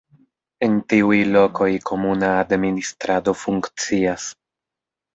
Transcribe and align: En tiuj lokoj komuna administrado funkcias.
En 0.67 0.79
tiuj 0.93 1.19
lokoj 1.35 1.69
komuna 1.91 2.33
administrado 2.39 3.39
funkcias. 3.45 4.29